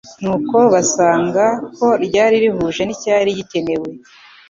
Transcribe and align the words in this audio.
nuko 0.21 0.57
basanga 0.73 1.43
ko 1.77 1.87
ryari 2.05 2.35
rihuje 2.43 2.81
n'icyari 2.85 3.29
gikenewe. 3.39 3.89